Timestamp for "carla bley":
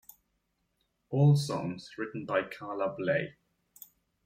2.41-3.35